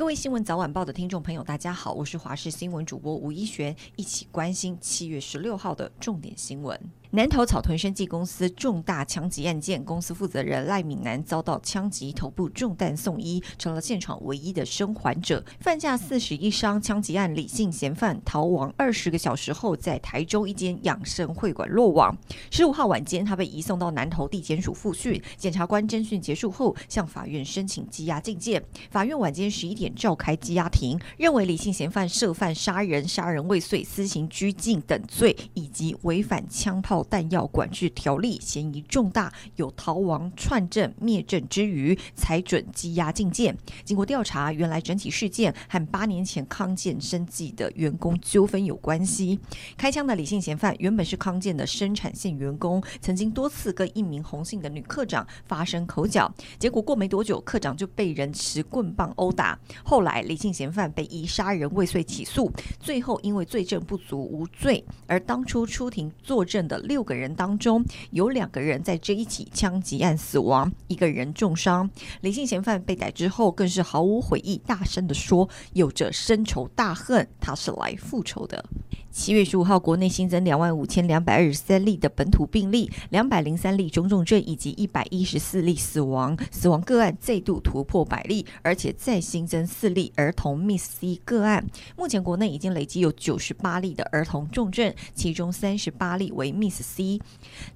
[0.00, 6.80] 各位新闻早晚报的听众朋友，大家好，我是华视新闻主播吴一璇，一起关心七月十六号的重点新闻。
[7.12, 15.44] 南投草屯生技公司重大枪击案件，公司负责人赖敏南遭到枪击，头部中弹送医，成了现场唯一的生还者。
[15.58, 22.16] 犯下四十一伤枪击案李姓嫌犯逃亡二十个小时后，在台中一间养生会馆落网。
[22.48, 25.20] 十五号晚间，他被移送到南投地检署复讯。
[25.36, 28.62] 检察官侦讯结束后，向法院申请羁押禁见。
[28.88, 36.99] 法院晚间十一点召开羁押庭，认为李姓嫌犯涉犯杀人、杀人未遂、私刑拘禁等罪，以及违反枪炮。
[37.04, 43.56] 弹药管制条例嫌疑重大，有逃亡、串证、灭证之余，才准羁押禁见。
[43.84, 49.38] 经过调查，原来整体事件和八年前康健生技的员工纠纷有关系。
[49.76, 59.58] 开枪的李姓嫌犯原本是康健的生产线员工，曾经多次跟一名洪姓的女科长发生口角，结果过没多久，科长就被人持棍棒殴打。
[59.84, 64.84] 后来李姓嫌犯被以杀人未遂起诉，最后因为罪证不足无罪。
[65.06, 66.80] 而当初出庭作证的。
[66.90, 71.88] 六个人当中，有两个人在这一起枪击案死亡，一个人重伤。
[72.20, 78.64] 李姓嫌犯被逮之后，更是毫无悔意，大声地说：“有着深仇大恨，他是来复仇的。”
[79.12, 86.36] 七月十五号，国内新增两万五千两百二十三例的本土病例，两百零三例中重症，以及一百一十四例死亡。
[86.52, 91.66] 死亡个案再度突破百例，而且再新增四例儿童 MIS-C 个案。
[91.96, 96.52] 目前国内已经累计有九十八例的儿童重症，其中三十八例为
[96.82, 97.20] C，。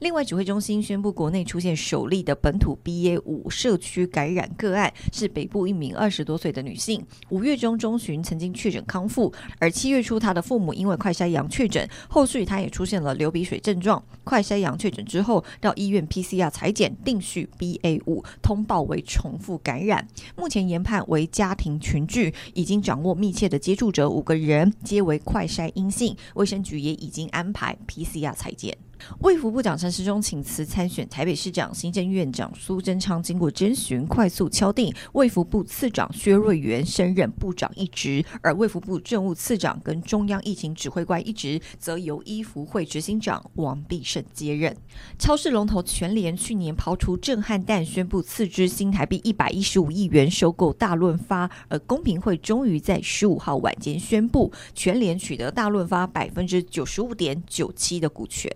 [0.00, 14.02] 另外，指挥中心宣布，国内出现首例的本土 BA 五社区感染个案，是北部一名二十多岁的女性，五月中中旬曾经确诊康复，而七月初她的父母因为快筛阳确诊，后续她也出现了流鼻水症状。
[14.24, 20.06] 快筛阳确诊之后，到医院 PCR 裁剪，定序 BA 五，通报为重复感染。
[20.36, 26.16] 目前研判为家庭群聚，已经掌握密切的接触者五个人，皆为快筛阴性。
[26.34, 28.76] 卫生局也已经安排 PCR 裁剪。
[29.20, 44.76] 卫福部长陈时中请辞参选台北市长，行政院长苏贞昌经过征询，快速敲定卫福部次长薛瑞元升任部长一职，而卫福部政务次长跟中央疫情指挥官一职则由医福会执行长王必胜接任。
[45.18, 58.50] 超市龙头全联去年抛出震撼弹，宣布斥资新台币一百一十五亿元收购大润发，而公平会终于在十五号晚间宣布，全联取得大润发百分之九十五点九七的股权。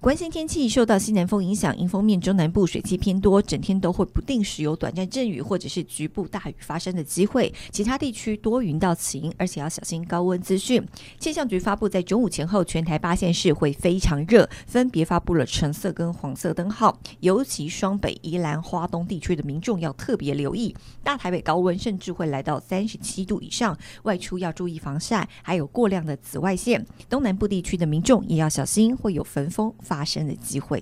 [0.00, 7.52] 关心天气，受到西南风影响，迎风面中南部水汽偏多，整天都会不定时有短暂阵雨或者是局部大雨发生的机会。
[7.70, 10.82] 其他地区多云到晴，而且要小心高温资讯。
[11.18, 16.98] 气象局发布，在中午前后，全台八县市会非常热，分别发布了橙色跟黄色灯号。
[17.20, 20.74] 尤其双北、宜兰、花东地区的民众要特别留意。
[21.04, 26.86] 大台北高温甚至会来到三十七度以上，外出要注意防晒，还有过量的紫外线。
[27.10, 29.70] 东南部地区的民众也要小心，会有焚风。
[29.90, 30.80] 发生的机会。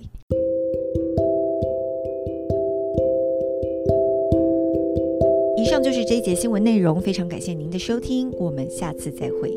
[5.57, 9.51] 以上就是这一节新闻内容非常感谢您的收听我们下次再会。